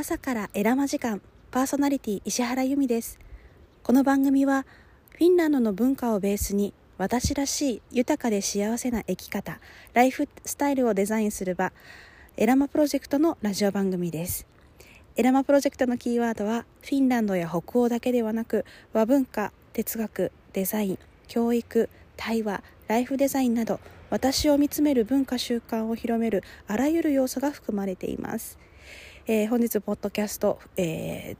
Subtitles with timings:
[0.00, 3.18] 朝からエラマ時間パーソナリティ石原由美です。
[3.82, 4.64] この番組は
[5.10, 9.60] フィンランドの文化をベースに私らしい豊かで幸せな生き方
[9.92, 11.70] ライフスタイルをデザインする場
[12.38, 14.46] エラマプロジェクトのラジオ番組です。
[15.16, 20.98] エラマプロジェクトのキーワードはフィンランドや北欧だけではなく和文化哲学デザイン
[21.28, 28.58] 教育対話ライフデザインなど私を見つめる文化習慣を広めるあらゆる要素が含まれています、
[29.26, 31.36] えー、本日ポッドキャスト、え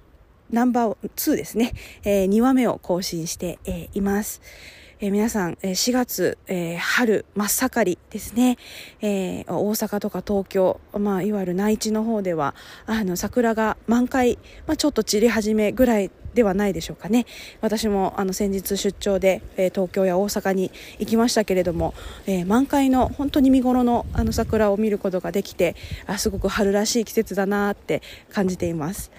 [0.50, 1.72] ー、ナンバー2ですね、
[2.04, 4.42] えー、2話目を更新して、えいます、
[5.00, 8.58] えー、皆さん、え4月、えー、春真っ盛りですね、
[9.00, 12.54] えー、大阪とか東京、まあ、いわゆる内地の方では
[12.86, 17.26] あの桜が満開、まあ、ちょっと散り始めぐらいではないでしょうかね
[17.60, 21.94] 私もあの先日出張で、えー、東京や大阪に行きましたけれども、
[22.26, 29.10] えー、満開の本当に見頃のあの桜を見ることができてあすごく春らしい季節だなって感じています。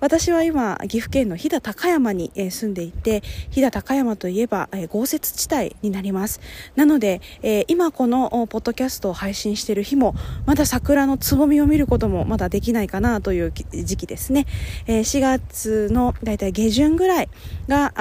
[0.00, 6.40] 私は今岐阜県の飛騨高山に、住んでいて飛騨高山といえば、豪雪地帯になります。
[6.76, 7.20] なので、
[7.68, 10.14] 今このポッドキャストを配信している日も
[10.46, 14.46] まだ桜のつぼみを見ることもまだできないかなという時期ですね、
[14.86, 17.28] 4月のだいたい下旬ぐらい
[17.66, 17.92] が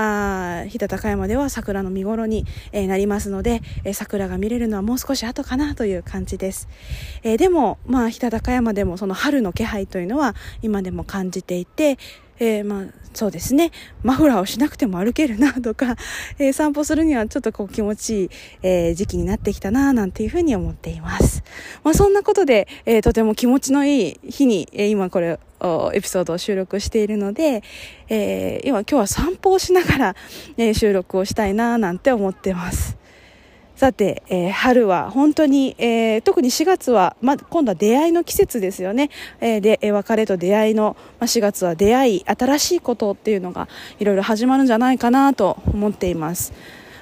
[0.68, 3.62] 飛騨高山では桜の見頃に、なりますので、
[3.94, 6.68] 桜が見れるのはもう少し後かなという感じです、
[7.24, 11.98] でもまあ飛騨高山でもその春の気配というのは今でも感じていてで、
[12.40, 13.72] えー、まあ、そうですね、
[14.04, 15.96] マフラーをしなくても歩けるなとか、
[16.38, 18.30] えー、散歩するにはちょっとこう気持ちいい、
[18.62, 21.44] えー、時期になってきたななんていうふうに思っています。
[21.84, 25.40] まあ、そんなことで、えとても気持ちのいい日に、え今これ、
[25.94, 27.64] エピソードを収録しているので、
[28.10, 30.16] え今今日は散歩をしながら、
[30.58, 32.98] え収録をしたいななんて思ってます。
[33.78, 39.12] さて、えー、春は本当に、えー、特に4月は、ま、今度は出会いの季節ですよね。
[39.40, 43.68] えー、で、別れと出会いの、ま4月は出会い、新しいことっていうのが
[44.00, 46.54] いろいろ始まるんじゃないかなと思っています。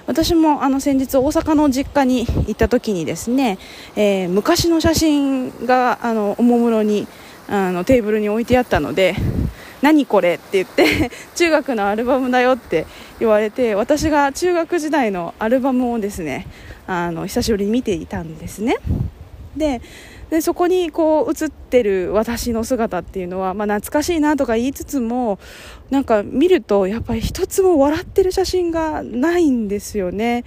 [0.05, 3.57] 私もあの先日大阪の実家に行った時にですね、
[3.95, 7.07] えー、昔の写真があのおもむろに
[7.47, 9.15] あのテーブルに置いてあったので
[9.85, 12.87] 何これって言って 中学のアルバムだよって
[13.19, 16.47] 言われて私が中学時代のアルバムをですね
[16.87, 18.77] あの久しぶりに見ていたんですね。
[19.55, 19.81] で
[20.31, 25.37] でそこにこう映ってる私の姿っていうのは、まあ、懐かしいなとか言いつつも
[25.91, 30.43] なんか見るとやっぱり一つも笑ってる写真がないんですよね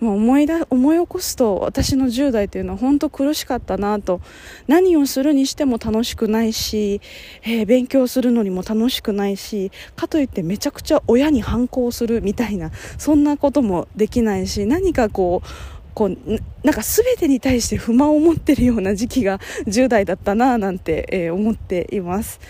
[0.00, 4.20] もう思いだ思い起こすと私の10代というのは本当苦しかったなと。
[4.66, 7.00] 何をするにしても楽しくないし、
[7.42, 15.48] えー、勉強するのにも楽しくないしかといってめちゃくちゃ親に反抗するみたいなそんなこともできないし何かこう
[15.94, 16.18] こう
[16.64, 22.40] なんか全てに対して不満を持ってるような時期が10代だったななんて、えー、思っています。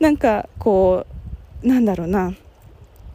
[0.00, 1.06] なんかこ
[1.62, 2.34] うなんだろうな。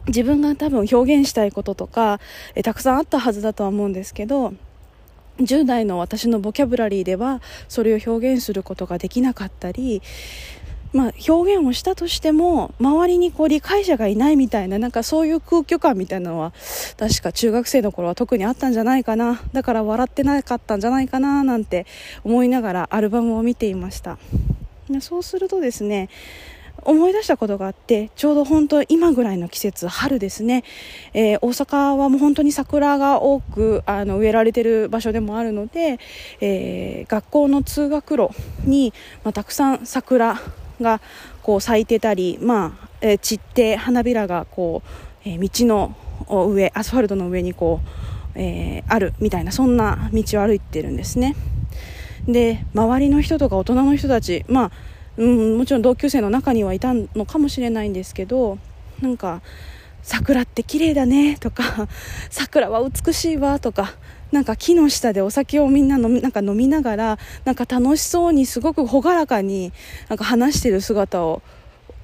[0.08, 2.20] 自分が多分表現したいこととか、
[2.54, 4.54] えたくさんあったはずだとは思うんですけど
[5.38, 10.00] 10代の私のボキャブラリーではそれを表現することができなかったり、
[10.92, 16.52] まあ、表現をしたとしても周りにこう理解者がいないみたいななんかそういう空虚感みたいなのは
[16.96, 19.42] 確か中学生の頃は特にあったんじゃないかな。
[19.52, 21.86] だから笑ってなかったんじゃないかななんて
[22.24, 24.18] 思いながらアルバムを見ていました。
[25.00, 26.08] そうするとですね
[26.86, 30.64] 思い出したことがあってちょうど本当今ぐらいの季節春ですね、
[31.12, 35.98] えー、大阪はもう本当に桜が多くあの植えられている場所でもあるので、
[36.40, 38.30] えー、学校の通学路
[38.64, 38.92] に、
[39.24, 40.40] まあ、たくさん桜
[40.80, 41.00] が
[41.42, 44.82] こう咲いてたり、まあえー、散って花びらがこ
[45.24, 45.96] う、え道の
[46.28, 47.80] 上アスファルトの上にこ
[48.34, 51.34] う、えあるみたいなそんな道を歩いてるんですね。
[52.26, 54.70] で周りの人とか大人の人たちまあ
[55.16, 58.58] うん、もちろん同級生の中にはいたのかもしれないんですけど
[59.00, 59.42] なんか
[60.02, 61.88] 桜って綺麗だねとか
[62.30, 63.94] 桜は美しいわとか
[64.32, 69.72] なんか木の下でお酒をみんな飲みなんか飲みながらなんか楽しそうにすごく朗らかに
[70.08, 71.42] なんか話してる姿を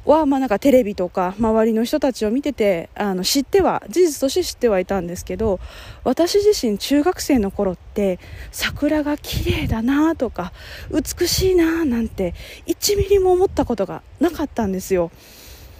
[0.05, 5.61] は、まあ、なんかテレビとか周りの人たちを見ててあの知っては事実として知ってはいたんですけど
[6.05, 8.19] 私自身中学生の頃って
[8.51, 10.53] 桜が綺麗だなとか
[10.91, 12.35] 美しいななんて
[12.67, 15.11] 1ミリも思ったことがなかったんですよ。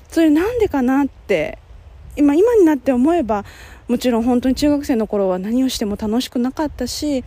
[0.09, 1.59] それなんでかなって
[2.17, 3.45] 今今になって思えば
[3.89, 7.25] もちろん本当に中学生の頃は何をしても楽しくなかったし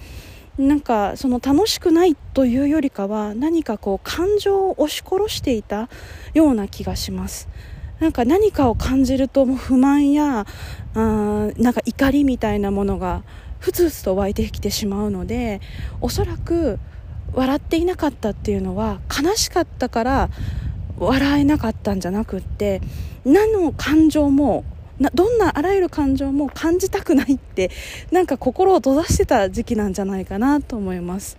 [0.57, 5.89] なんかその楽しくないというよりかは何かこう感情を押し殺していた
[6.33, 7.49] ような気がします。
[7.99, 10.45] なんか何かを感じるともう不満や
[10.95, 10.99] あ
[11.57, 13.23] なんか怒りみたいなものが
[13.59, 15.61] ふつふつと湧いてきてしまうので
[16.01, 16.77] おそらく
[17.33, 20.29] 笑っていなかったっていうのは悲しかったから
[20.97, 22.81] 笑えなかったんじゃなくって
[23.23, 24.63] 何の感情も
[24.99, 27.71] などんなあらゆる感情も感じたくないって
[28.11, 31.37] なんか心を閉ざしてた時期なんじゃないかなと思います。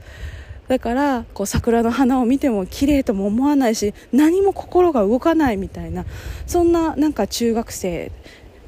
[0.68, 6.04] だからこう桜の花を見ても綺麗とも思わないし何も心が動かないみたいな
[6.44, 8.10] そんななんか中学生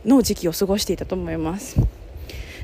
[0.06, 1.76] の時期を過ごしていたと思います。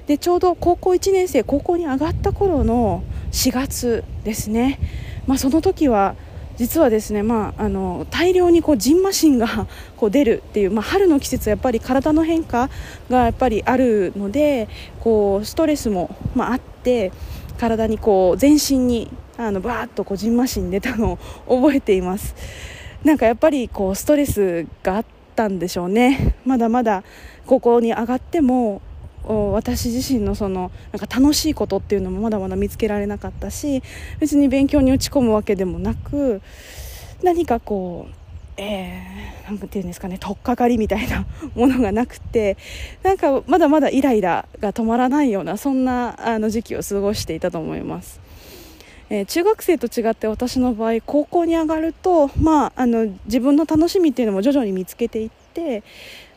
[0.07, 4.79] でちょうど高校1年生高校に上がった頃の4月ですね、
[5.27, 6.15] まあ、その時は
[6.57, 9.67] 実はですね、まあ、あの大量にこうジンマシンが
[9.97, 12.71] こう出るっていう、まあ、春の季節やっぱり体の変化
[13.11, 14.69] がやっぱりあるので
[15.01, 17.13] こうストレスも、まあ、あって
[17.59, 22.35] 体にこう全身にあのバーッとこうジンマシン出たのを覚えています。
[23.03, 25.05] なんかやっぱりこうストレスがあっ
[25.35, 26.37] たんでしょうね。
[26.45, 27.03] まだまだ
[27.47, 28.81] 高校に上がっても
[29.27, 33.83] 私自身のそのなんか楽しいことっていうのもまだまだ見つけられなかったし
[34.21, 36.43] 別に勉強に打ち込むわけでもなく
[37.23, 38.15] 何かこう
[38.57, 41.27] えー、ていうんですかね取っかかりみたいな
[41.57, 42.57] ものがなくて
[43.03, 48.21] なんかまだまだイライラが止まらないようなそんなあの時期を過ごしていたと思います。
[49.11, 55.83] えー、中学生と違って私の場合高校に上がると、まあ、あの自分の楽しみっていうのも徐々に見つけていって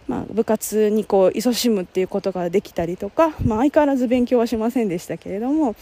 [0.07, 5.75] まあ、部活にこう勤しむっていうことができたりとか、まあ、相変わらず勉強はしませんでしたけれども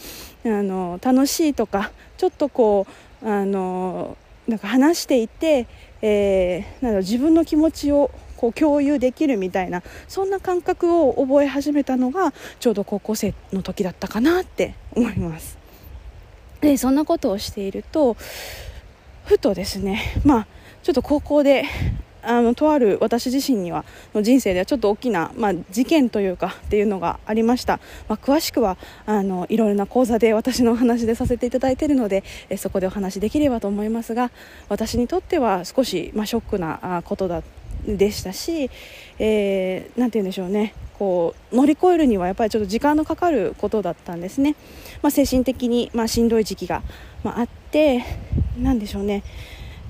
[0.44, 2.88] あの楽しいとかちょっとこ
[3.22, 4.18] うあの
[4.48, 5.68] なんか話していて、
[6.01, 15.57] えー、なん自分の気持ちをこう共有できるみたいなそんな感覚を覚え始めたのがちょうど高校生の時だったかなって思います。
[16.62, 18.18] でそんなことをしていると
[19.25, 20.48] ふとですねまあ
[20.83, 21.66] ちょっと高校で
[22.25, 34.31] あのとある私自身にはの人生ではちょっと大きな、まあ、事件というかっていうのがありました、まあ、詳しくはあのいろいろな講座で私のお話でさせていただいているのでえそこでお話できればと思いますが
[34.69, 37.44] 私にとっては少し、まあ、ショックなことだ
[37.88, 38.72] でしたし、
[39.19, 40.74] えー、て言うんでしょうね。
[40.98, 44.56] こう乗り越えるにはやっぱりちょっと時間のかかることだったんですね、
[45.01, 46.83] まあ、精神的に、まあ、しんどい時期が、
[47.22, 48.06] まあ、あって
[48.57, 49.24] なんでしょうね。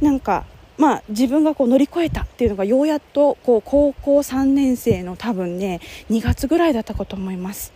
[0.02, 0.46] なんか
[0.78, 5.80] まあ、自分がこう乗り越えたっていうのがようやっとこう高校3年生の多分ね
[6.10, 7.74] 2月ぐらいだったかと思います。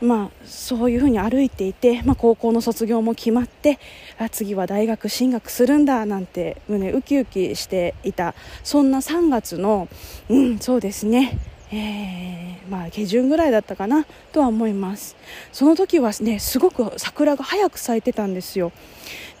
[0.00, 3.78] まあ、そういうふうに歩いていて、まあ、高校の卒業も決まって
[4.18, 8.34] あ次は大学進学するんだなんて胸ウキウキしていた
[8.64, 9.88] そんな3月の、
[10.28, 11.38] うん、そうですね
[11.76, 15.16] えー、まあ、下旬ぐらいだったかなとは思います。
[15.52, 18.70] その時はねすごく桜が早く咲いてたんですよ。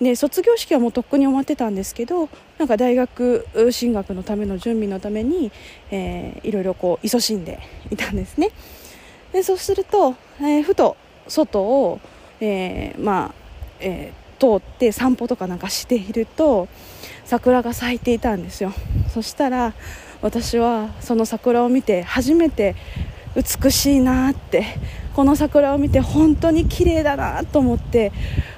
[0.00, 2.28] で卒業式はもうとっくに終わってたんですけど
[2.58, 5.52] なんか大学進学のための準備のために、
[5.92, 7.60] えー、いろいろこう勤しんで
[7.92, 8.50] いたんですね。
[9.32, 10.96] でそうすると、えー、ふと
[11.28, 12.00] 外を、
[12.40, 13.34] えー、まあ、
[13.78, 16.66] えー、通って散歩とかなんかしていると
[17.24, 18.72] 桜が咲いていたんですよ。
[19.12, 19.72] そしたら
[20.24, 22.76] 私はその桜を見て初めて
[23.36, 24.64] 美しいなって
[25.14, 28.10] この桜を見て本当に綺麗だなと思って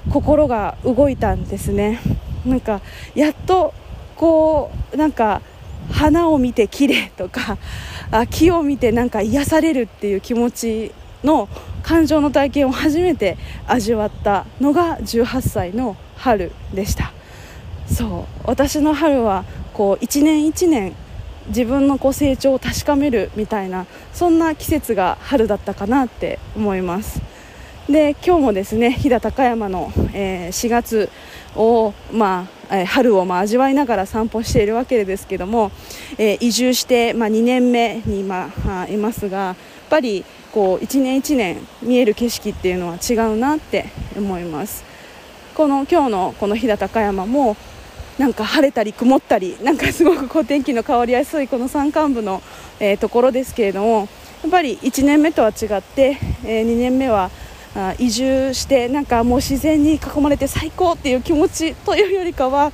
[0.09, 1.99] 心が動いたんですね。
[2.45, 2.79] なんか
[3.15, 3.73] やっと
[4.15, 5.41] こうなんか
[5.91, 7.57] 花を見て綺麗とか
[8.11, 11.49] あ木を見てなんか癒されるっていう気持ちの
[11.83, 13.37] 感情の体験を初めて
[13.67, 17.11] 味わったのが18歳の春でした。
[17.93, 19.43] そう私の春は
[19.73, 20.95] こう一年一年
[21.47, 27.21] 自分のこう成長を確かめるみたいなそんな季節が春だったかなって思います。
[27.89, 31.09] で今日もですね飛騨高山の、えー、4月
[31.55, 35.71] を、まあえー、春をまあ味わいながら散歩しているわけですけども、
[36.17, 38.51] えー、移住して、まあ、2年目に今、
[38.89, 39.55] いますがやっ
[39.89, 43.85] ぱりこう1年1年見える景色っていうのは違うなって
[44.17, 44.83] 思います。
[45.55, 47.55] この今日のこの飛騨高山も
[48.17, 52.41] なんか晴れたり曇ったりなんかすごくこう天気の変わりやすいこの山間部の、
[52.79, 54.07] えー、ところですけれども
[54.41, 57.29] やっぱり1年目とは違って、えー、2年目は
[57.75, 62.71] あ移住してなんかもう自然に囲まれて最高っていう気持ちというよりかは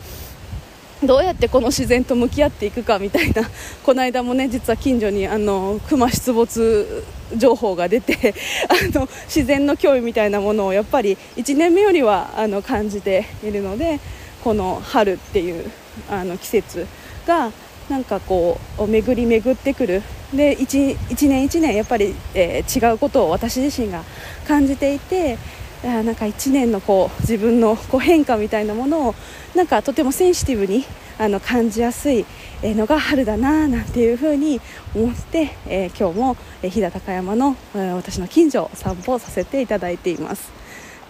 [1.05, 3.43] どうやってこの自然と向き合っていくかみたいな
[3.83, 7.03] この間もね実は近所にあの熊出没
[7.35, 8.33] 情報が出て
[8.69, 13.99] あの自然の脅威みたいなものをやっぱり1年目よりはあの感じているので。
[14.43, 15.71] この春っていう
[16.09, 16.87] あの季節
[17.25, 17.51] が
[17.89, 20.01] なんかこう巡り巡ってくる
[20.33, 24.03] で 1, 1年1年やっぱり、えー、違うことを私自身が
[24.47, 25.37] 感じていて
[25.83, 29.15] あなんか1年のこう自分のこう変化みたいなものを
[29.55, 30.85] なんかとてもセンシティブに
[31.19, 32.25] あの感じやすい
[32.63, 34.61] のが春だななんていうふうに
[34.95, 40.62] 思って、えー、今日も飛騨高山の、え、私の近所を散歩させていただいています。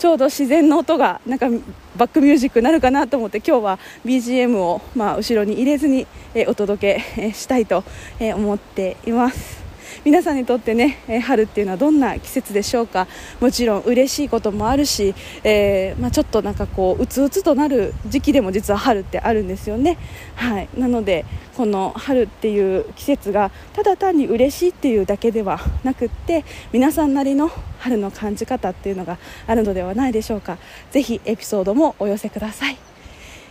[0.03, 1.47] ちょうど自然の音がなんか
[1.95, 6.05] バックミュージックになるかなと思って今日は BGM をまあ後ろに入れずに、
[6.45, 7.85] お届け、したいと、
[8.19, 9.62] 思っています。
[10.05, 13.07] 皆さんにとってね、え春っていうのはどんな季節でしょうか。
[13.39, 19.97] もちろん嬉しいこともあるし、えー、まあ、ちょっとなんかこううつうつとなる時期でも実は春ってあるんですよね、
[20.35, 30.57] はい、なのでこの春っていう季節がただ単に嬉しいっていうだけではなくって皆さんなりの春の感じ方っていうのがあるのではないでしょうか。
[30.91, 32.77] ぜひエピソードもお寄せください、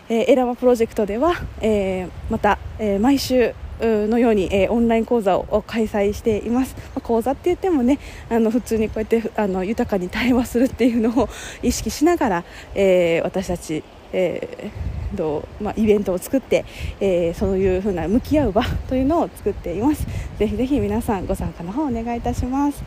[0.08, 7.98] えー、エラマプロジェクトでは、えー、また、えー、毎週のように、えー、オンライン講座を開催しています、まあ、講座って言ってもね
[8.30, 11.28] あの普通にこうやってあの豊かに対話するっていうのを
[11.62, 16.64] 意識しながら、えー、私たち、えーどまあ、イベントを作って、
[17.00, 20.06] えー、そういうふうな向き合う場というのを作っています。
[20.38, 22.82] ぜひぜひ皆さんご参加の方お願いいたします、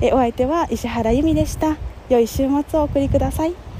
[0.00, 1.76] えー、お相手は石原由美でした。
[2.08, 3.71] 良い週末をお送りください。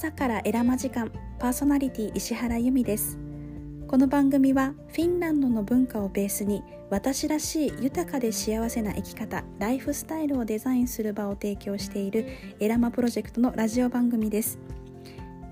[0.00, 3.18] 朝からエラマ時間パーソナリティ石原由美です。
[3.86, 12.24] この番組はフィンランドの文化をベースに私らしい豊かで幸せな生き方ライフスタイルをデザインする場を提供している
[12.60, 14.58] エラマプロジェクトのラジオ番組です。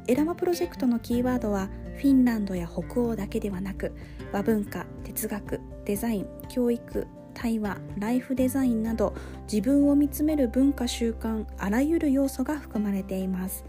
[0.07, 3.93] エラマプロジェクトのキーワードはフィンランドや北欧だけではなく
[4.33, 13.67] 和文化哲学デザイン教育対話ライフデザインなど自分を見つめる文化習慣あらゆる要素が含まれています。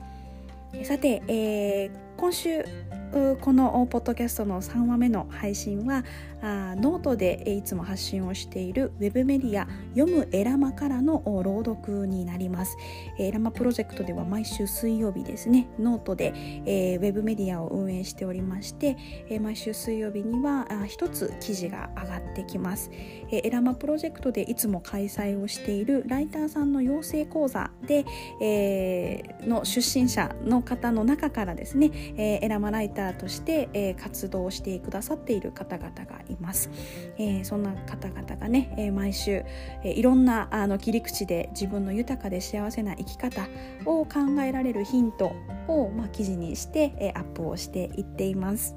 [0.84, 2.64] さて、えー、今週
[3.12, 6.04] このポッドキャストの3話目の配信は
[6.42, 12.78] あノートでいつも発信をしているウェブメディア読むエラマからの朗読になります。
[13.18, 16.34] エラマプロジェクトでは毎週水曜日ですねノートで、
[16.66, 18.98] えー、ウェブメディアを運営しておりまして、
[19.30, 22.92] えー、毎週水曜日には一つ記事が上がってきます、
[23.32, 28.06] えー、エラマプロジェクトでいつも開催をしているライターさんの養成講座で、
[28.42, 36.70] えー、の出身者の方の中からですね、えー、エラマライターとして、えー、活動してくださっている方々がいます、
[37.18, 39.44] えー、そんな方々がね、えー、毎週、
[39.84, 43.48] えー、いろんなあの切り口で自分の豊かで幸せな生き方
[43.86, 45.34] を考えられるヒント
[45.68, 48.76] を、まあ、記事にして、えー、アップをしていっています。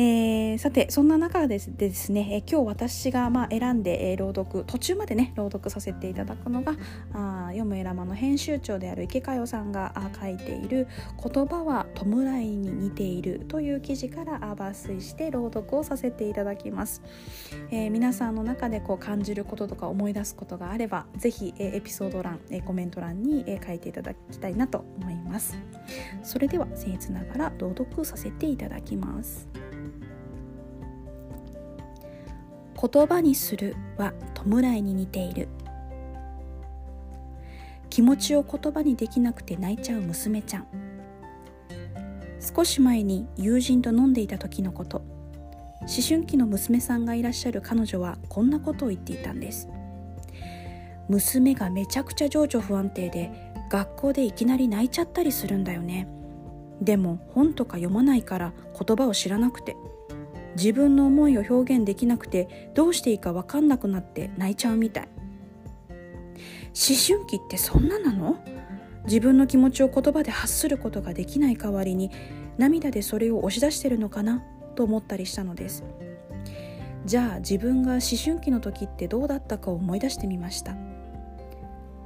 [0.00, 6.72] えー、さてそんな中でですね、え、今日私がまあ選んで、え、朗読途中までね朗読させていただくのが
[7.12, 10.88] あ読むエラマの編集長である池佳代さんが書いている
[11.22, 12.06] 「言葉は弔
[12.40, 17.02] いに似ている」という記事から抜粋して朗読をさせていただきます、
[17.70, 25.58] えー、皆さんの中でこう感じることとか思い出すことがあればぜひ、え、エピソード欄、え、コメント欄に、え、書いていただきたいなと思います。
[26.22, 29.69] それでは僭越ながら朗読させていただきます。
[32.80, 35.48] 言葉にするは弔いに似ている。
[37.90, 40.66] 気持ちを言葉にできなくて泣いちゃう娘ちゃん。
[42.40, 45.02] 少し前に友人と飲んでいた時のこと。
[45.80, 49.68] 思春期の娘さんがいらっしゃる彼女はこんなことを言っていたんです。
[51.08, 53.30] 娘がめちゃくちゃ情緒不安定で
[53.68, 56.08] 学校でいきなり泣いちゃったりするんだよね。
[56.80, 59.76] でも本とか読まないから言葉を知らなくて。
[60.56, 65.08] 自分の思いを表現できなくてどうしていいか分かんなくなって泣いちゃうみたい。
[66.68, 68.36] 思春期ってそんななの？
[69.04, 72.10] 自分の気持ちを言葉で発することができない代わりに
[72.58, 74.42] 涙でそれを押し出してるのかな？
[74.76, 75.84] と思ったりしたのです。
[77.06, 80.76] じゃあ自分が思春期の時ってどうだったかを思い出してみました。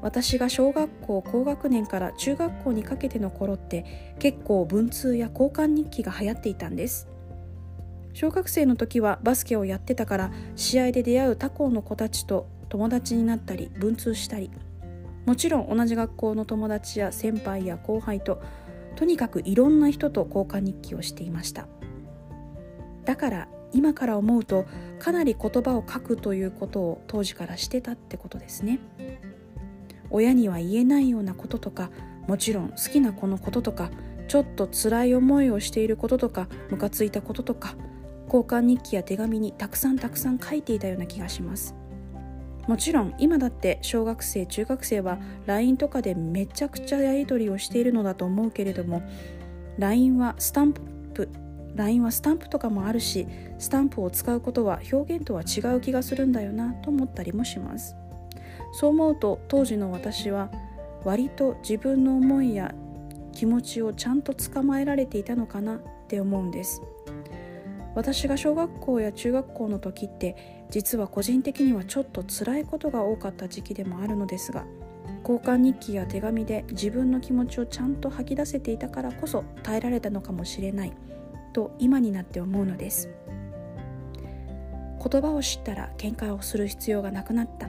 [0.02, 7.08] 私が小学校高学年から中学校にかけての頃って結構文通や交換日記が流行っていたんです。
[8.14, 14.50] 小学生の時はバスケをやってたから試合で出会う他校の子たちと友達になったり文通したり。
[15.26, 18.42] もちろん同じ学校の友達や先輩や後輩と
[18.94, 21.66] とにかくいろんな人と交換日記をしていました。
[23.04, 24.66] だから今から思うと
[24.98, 28.80] かなり言葉を書くということを当時からしてたってことですね。
[30.10, 31.90] 親には言えないようなこととか
[32.28, 33.90] もちろん好きな子のこととか
[34.28, 37.74] ちょっと辛い思いをしていることとかムカついたこととか
[38.26, 41.74] 交換日記や手紙にたくさんたくさん書いていたような気がします。
[42.66, 49.02] もちろん今だって小学生中学生は LINE とかでめちゃくちゃやり取りをしているのだと思うけれども
[49.78, 51.28] LINE はスタンプ
[51.74, 53.26] LINE はスタンプとかもあるし
[53.58, 57.96] スタンプを使うことは表現とは違う気がするんだよなと思ったりもします。
[58.72, 60.50] そう思うと当時の私は
[61.04, 62.74] 割と自分の思いや
[63.32, 66.80] 気持ちをちゃんと捕まえられていたのかなって思うんです。
[67.94, 74.64] 私が小学校や中学校の時って実は個人的にはちょっと辛いことが多かった時期でもあるのですが
[75.20, 80.92] 交換日記や手紙で自分の気持ちをちゃんと吐き出せていたからこそ耐えられたのかもしれない
[81.52, 83.08] と今になって思うのです。
[85.10, 87.68] 言葉を知ったら喧嘩をする必要がなくなった。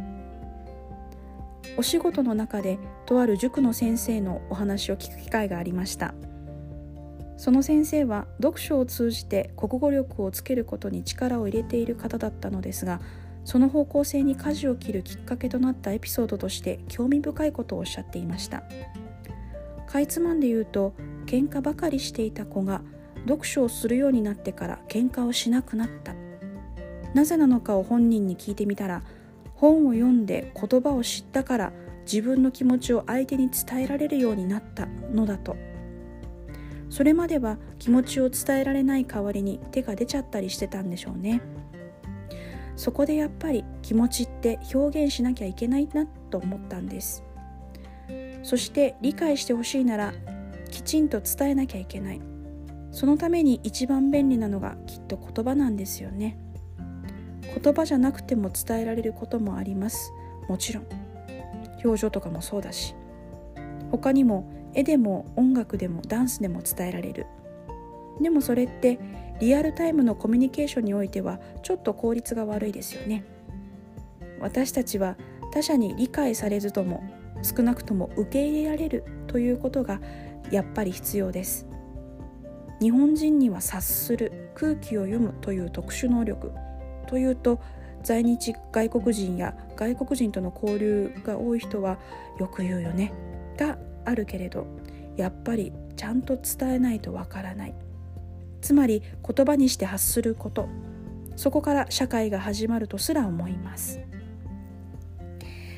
[1.78, 6.14] お仕事の中でとある塾の先生のお話を聞く機会がありました。
[7.38, 13.02] その先生は読書を通じて国語力をつけることに力を入れている方だったのですが
[13.44, 18.64] その方向性に舵を切るきっかけとなったエピソードとして興味深いことをおっしゃっていました。
[19.88, 20.94] かいつまんで言うと
[21.28, 22.82] 喧嘩ばかりしていた子が
[23.28, 26.16] 読書をするようになってから喧嘩をしなくなった。
[27.14, 29.04] なぜなのかを本人に聞いてみたら
[29.54, 31.74] 本を読んで言葉を知ったから
[32.12, 35.56] 自分の気持ちを相手に伝えられるようになったのだと。
[36.90, 41.42] それまでは気持ちを伝えられない代わりに手が出ちゃったりしてたんでしょうね。
[42.76, 47.24] そこでやっぱり気持ちって表現しなきゃいけないなと思ったんです。
[48.44, 50.14] そして理解してほしいなら
[50.70, 52.22] きちんと伝えなきゃいけない。
[52.92, 56.38] そのために一番便利なのがきっと言葉なんですよね。
[57.62, 60.12] 言葉じゃなくても伝えられることもあります。
[60.48, 60.86] もちろん。
[61.84, 62.96] 表情とかもそうだし。
[63.92, 67.26] 他にも絵でも音楽でもダンスでも伝えられる。
[68.22, 69.00] でもそれって
[69.40, 73.26] リアルタイムのコミュニケーションにおいてはちょっと効率が悪いですよね。
[74.40, 75.18] 私たちは
[75.52, 77.04] 他者に理解されずとも
[77.42, 80.00] 少なくとも受け入れられるということが
[80.52, 81.68] やっぱり必要です。
[82.82, 86.52] 日本人には察する空気を読むという特殊能力。
[87.08, 87.60] というと
[88.04, 91.98] 在日外国人や外国人との交流が多い人は
[92.40, 93.12] よく言うよね。
[93.58, 94.68] があるけれど
[95.18, 97.74] やっぱりちゃんと伝えないとわからない。
[98.62, 100.68] つまり言葉にして発すること。
[101.36, 104.00] そこから社会が始まるとすら思います。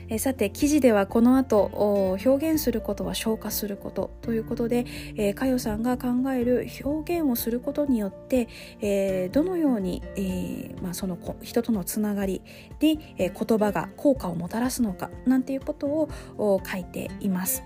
[0.10, 4.10] えさて記事ではこの後表現することは消化すること。
[4.22, 4.86] ということで、
[5.16, 8.48] えー、かよさんが考える表現をすることによって、
[8.80, 12.42] えー、どのように、えーまあ、その人とのつながり
[12.80, 17.64] に、え、言葉が効果をもたらすのかなんていうことを書いています。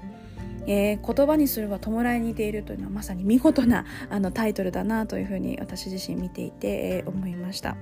[0.67, 7.78] えー、言葉にするは弔いに似ているというのはまさに見事な あのタイトルだなというふうに私自身見ていて、えー、思いました。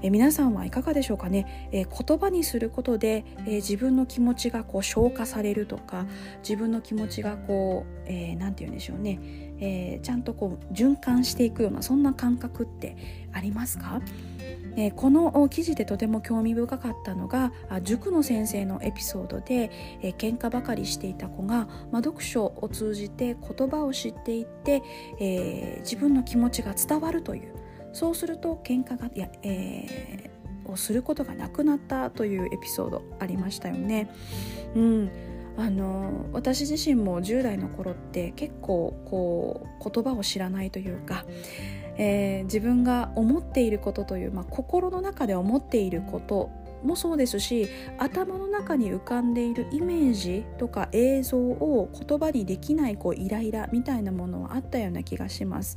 [0.00, 6.06] え皆さんはいかがでしょうかね、え言葉にすることで、え自分の気持ちがこう消化されるとか
[6.48, 9.18] 自分の気持ちがこう何、えー、て言うんでしょうね、
[9.60, 12.96] えー、ちゃんとこう循環していくようなそんな感覚って
[13.38, 14.02] ありますか？
[14.76, 19.70] え、この記事でとても興味深かったのが塾の先生のエピソードで、
[20.02, 24.82] えー、喧嘩ばかりしていた子が、ま、読書を通じて言葉を知っていって、
[25.20, 27.54] えー、自分の気持ちが伝わるという
[27.92, 34.08] そうすると喧嘩がや、えー、をすることがなくなったというエピソードありましたよね。
[34.76, 35.10] うん
[35.56, 41.24] あの私自身も10代の頃って結構こう言葉を知らないというか、
[41.98, 46.50] えー、自分が思っていることという、まあ、心の中で思っていること
[46.82, 55.76] もそうですし頭の中に浮かんでいるイメージとか映像を言葉にできないこうイライラみたいなものはあったような気がします。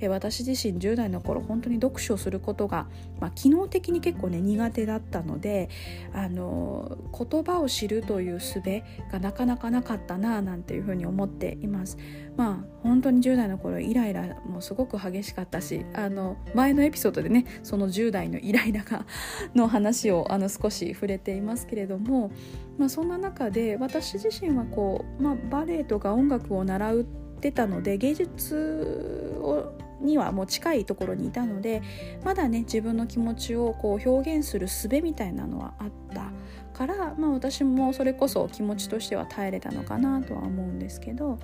[0.00, 2.86] え私自身10代の頃本当に読書をすることが、
[3.20, 5.68] まあ、機能的に結構ね苦手だったので
[6.12, 8.82] あの言葉を知るという術
[9.12, 11.96] がなかなかなかったななんていうふうに思っています。
[12.36, 19.06] まあ本当に10代の頃イライラもすごく激しかったしあの前のエピソードでねその10代のイライラが
[19.54, 22.30] の話をあの少し触れていますけれども、
[22.78, 27.04] まあ、そんな中で私自身はこう、まあ、バレエとか音楽を習っ
[27.40, 31.82] てたので芸術をにはもう近いところにいたので
[32.24, 36.30] まだね自分の気持ちをこう表現する術みたいなのはあった
[36.72, 41.38] から、まあ、私もそれこそ気持ちとしては耐えれたのかなとは思うんですけどやっ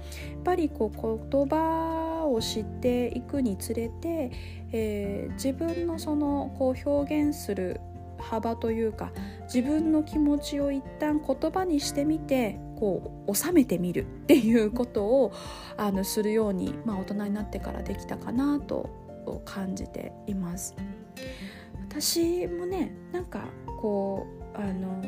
[0.44, 4.30] ぱりこう言葉を知っていくにつれて、
[4.72, 7.80] えー、自分のそのこう表現する
[8.18, 9.12] 幅というか
[9.52, 15.32] 自分の気持ちを一旦言葉にしてみてこう収めてみるっていうことを
[15.76, 18.90] あのするように、まあ、大人になってからできたかなと
[19.44, 20.74] 感じています。
[21.88, 23.44] 私もねなんか
[23.80, 25.02] こうあの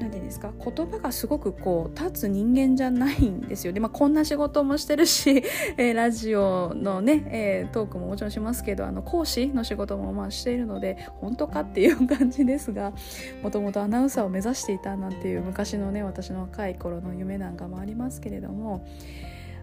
[0.00, 0.52] 何て言うんですか？
[0.58, 5.44] 言葉がすごくこう立つ人間じゃないんですよね、まあ、こんな仕事もしてるし、
[5.76, 12.92] えー、ラジオのね、えー、トークももちろんしますけどあの講師の仕事もまあしているので本当かっていう感じですが
[13.44, 18.86] もともとアナウンサーを目指していたなんていう昔のね私の若い頃の夢なんかもありますけれども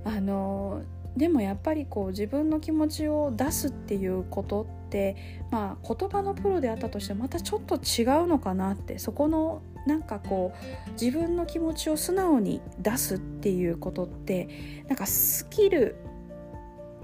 [0.06, 0.82] あの
[1.18, 5.16] でもやっぱりこう自分の気持ちを出すっていうことって
[5.50, 14.50] まあ言葉のプロであったとしてまたちょっと違うのかなってそこのなんかこう自分の気持ちを素直に出すっていうことって
[14.88, 15.96] なんかスキル、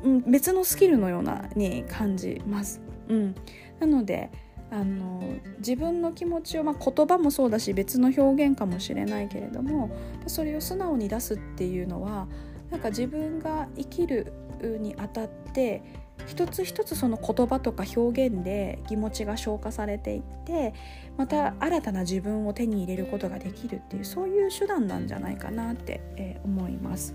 [0.04, 2.82] うん、別のスキルのようなに感じます。
[3.08, 3.36] うん、
[3.80, 4.30] なので
[4.69, 5.22] あの
[5.60, 12.28] 自分の気持ちを、まあ、言葉もそうだし別の表現かもしれないけれどもそれを素直に出すっていうのは
[12.72, 14.34] なんか自分が生きる
[14.80, 15.84] にあたって
[16.27, 20.73] 一つ一つその言葉とか表現で気持ちが消化されていって
[21.17, 26.01] また新たな自分を手に入れることができるっていうそういう手段なんじゃないかなって、
[26.43, 27.13] 思います。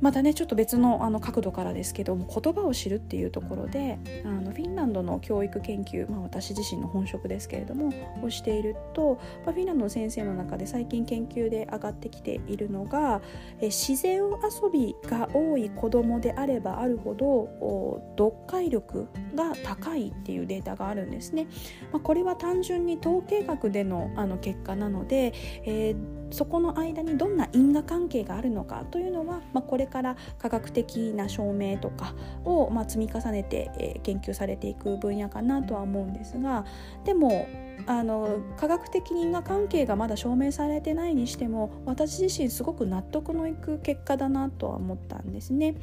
[0.00, 13.20] またねちょっと別のあの角度からですけども言葉を知るっていうところであのフィンランドの教育研究、まあ、私自身の本職ですけれどもをしていると、まあ、フィンランドの先生の中で最近研究で上がってきているのが
[13.60, 21.46] え自然遊びが多い子どもであればあるほど読解力が高いっていうデータがあるんですね。
[21.92, 25.32] まあ、これは単純に統計学でのの結果なので、
[25.64, 32.14] えーそこの間にどんな因果関係があるのかというのは、まあ、これから科学的な証明とか
[32.44, 36.64] を、まあ、積み重ねて、えー、研究されていく分野かなとは思うんですが
[37.04, 37.48] でも
[37.86, 45.76] あの科学的因果関係がまだ証明されてないにしても私自身すごく納得のいく結果だなとは思ったんですね。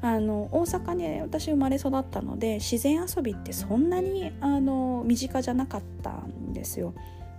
[0.00, 6.92] あの大阪に私生まれ育ったので自然遊びってそんなにあの身近じゃなかったんですよ。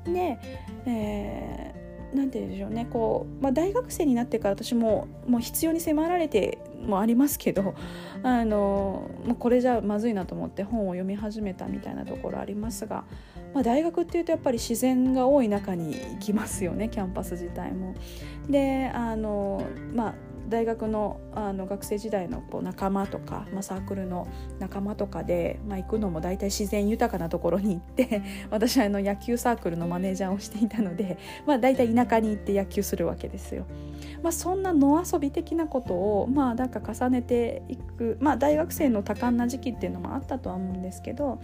[0.06, 0.40] で、
[0.88, 1.85] えー
[2.16, 7.76] 何て言うんでしょうねこう、まあ、大学生になってから私ももう必要に迫られてもありますけど
[8.24, 13.04] あの、ま、これじゃまずいなと思って本を読み始めたみたいなところありますが、
[13.54, 17.96] まあ、大学っていうとやっぱり自然が多い中に行きますよねキャンパス自体も。
[18.50, 20.14] であのまあ
[20.48, 24.28] 大学のあの学生時代のこう仲間とか、まあ、サークルの
[24.60, 33.66] 仲間とかで、まあ、行くのも大体自然豊かなところに行って 私はあの野球サークルのマネージャーをしていたので、 まあ、大体田舎に行って野球するわけですよ。
[34.22, 41.40] まあ、そんな野遊び的なことを、まあ、なんか重ねていく、まあ、大学生の多感な時期っていうのもあったとは思うんですけど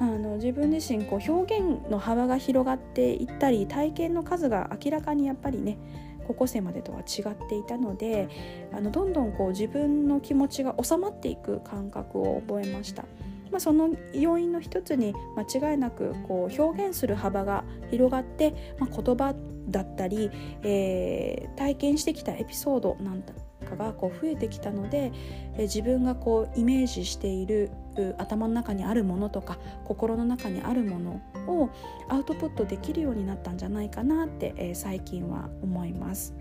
[0.00, 5.78] あの自分自身こう表現の幅が広がっていったり体験の数が明らかにやっぱりね
[6.26, 8.28] 高校生までとは違っていたので
[8.72, 13.04] あのどんどんこう自分の気持ちが収まっていく感覚を覚えました。
[13.50, 19.32] まあ、その要因の一つに間違いなくこう表現する幅が広がって、まあ、言葉
[19.68, 20.30] だったり、
[20.62, 23.22] えー、体験してきたエピソードなん
[23.64, 25.12] かがこう増えてきたので、
[25.56, 27.70] え自分がこうイメージしている
[28.18, 31.70] 頭の中にあるものとか心の中にあるものを
[32.08, 36.34] アウトプットできるようになったんじゃないかなって、え、最近は思います。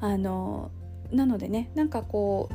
[0.00, 0.70] あの
[1.10, 2.54] なのでねなんかこう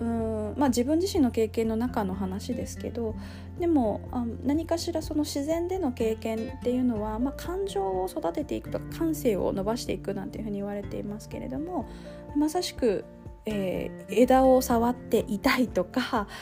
[0.00, 3.14] うんまあ、自分自身の経験の中の話ですけど
[3.58, 11.88] でもあ何かしらその自然での経験っていうのは、まあ、感情を育てていくとか感性を伸ばしていくなんていうふうに言われていますけれども
[12.36, 13.04] まさしく、
[13.44, 16.26] えー、枝を触って痛いとか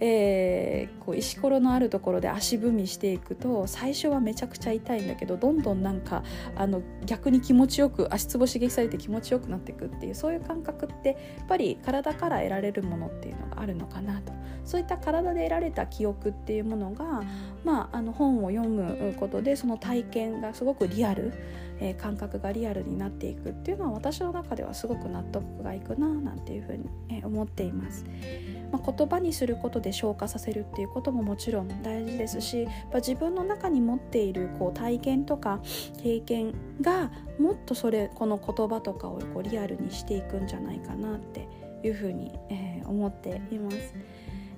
[0.00, 6.22] えー、こう石ころのあるところで足踏みしていくと最初はめちゃくちゃ痛いんだけどどんどんなんか
[6.54, 11.08] あの逆に気持ちよく足つぼ刺激されて気持ちよくなっていくっていうそういう感覚って
[11.38, 14.32] やっぱり体から得られるものっていうのがあるのかなと。
[14.68, 17.22] そういった体で得られた記憶っていうものが、
[17.64, 21.32] まあ、あの本を読むことでその体験がすごくリアル。
[21.80, 28.04] えー、感覚がリアルになっていくっていうのは私の中ではすごく納得がいくななんていうふうに、えー、思っています、
[28.72, 35.60] まあ、言葉にすることで消化させるっていうことももちろん大事ですしやっぱ自分の中に持っているこう体験とか
[36.02, 41.48] 経験がもっとそれこの言葉とかをこうリアルにしていくんじゃないかなって
[41.82, 43.94] いうふうに、えー、思っています。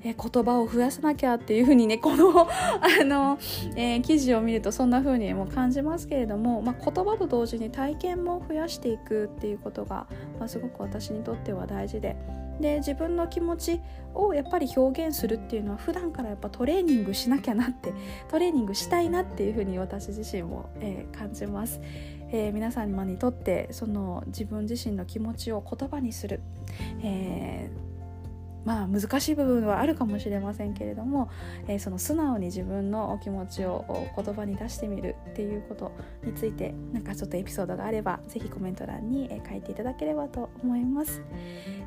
[0.02, 3.38] え言葉を増やさなきゃっていうふうにね このあの、
[3.76, 10.06] えー、記事を見るとそんなふうにも感じますけれども、まあ、言葉と同時に体験も増やしていくっていうことが、
[10.38, 12.16] まあ、すごく私にとっては大事で。
[12.60, 13.80] で自分の気持ち
[14.12, 17.94] をやっぱり表現するっていうのは普段からやっぱトレーニングしなきゃなって
[18.28, 21.80] トレーニングしたいなっていうふうに私自身も、えー、感じます。
[22.32, 26.40] えー、皆様にとってその自分自身の気持ちを言葉にする、
[27.02, 27.89] えー
[28.64, 31.30] まあ難しい部分はあるかもしれませんけれども、
[31.66, 33.84] えー、その素直に自分のお気持ちを
[34.16, 35.92] 言葉に出してみるっていうこと
[36.24, 41.22] についてなんかちょっとエピソードがあればぜひコメント欄に、え書いていただければと思います、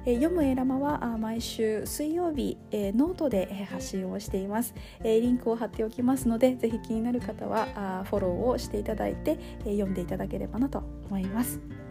[0.05, 11.82] えー、読むエラマは毎週水曜日、えー、ノートで、え発信をしています、えリンクを貼っておきますのでぜひ気になる方はあフォローをしていただいて、え読んでいただければなと思います。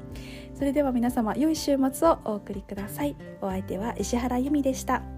[0.62, 3.16] それでは皆様良い週末をお送りください。
[3.40, 5.02] お相手は石原由美でした「